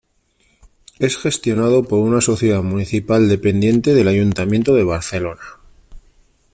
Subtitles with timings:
[0.97, 5.43] Es gestionado por una sociedad municipal dependiente del Ayuntamiento de Barcelona.